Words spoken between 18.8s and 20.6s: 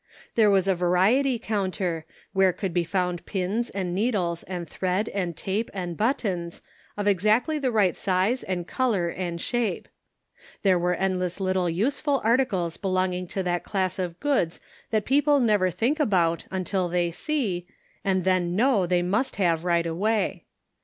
they must have right away.